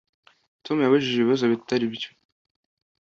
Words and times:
Tom 0.65 0.77
yabajije 0.79 1.17
ibibazo 1.19 1.43
bitari 1.51 1.85
byo 1.95 2.09